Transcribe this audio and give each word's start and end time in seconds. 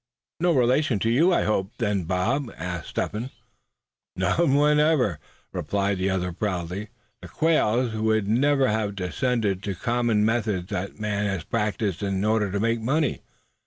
"No 0.39 0.51
relation 0.53 0.95
of 0.95 1.05
yours, 1.05 1.35
I 1.35 1.43
hope, 1.43 1.73
then, 1.77 2.05
Bob?" 2.05 2.51
asked 2.57 2.87
Step 2.89 3.11
Hen. 3.11 3.29
"None 4.15 4.55
whatever, 4.55 5.19
suh," 5.21 5.37
replied 5.59 5.99
the 5.99 6.09
other, 6.09 6.31
proudly. 6.31 6.87
"The 7.21 7.27
Quails 7.27 7.93
would 7.93 8.27
never 8.27 8.67
have 8.67 8.95
descended 8.95 9.61
to 9.61 9.75
the 9.75 9.79
common 9.79 10.25
methods 10.25 10.69
that 10.69 10.99
man 10.99 11.27
has 11.27 11.43
practiced 11.43 12.01
in 12.01 12.25
order 12.25 12.51
to 12.51 12.59
make 12.59 12.81
money. 12.81 13.21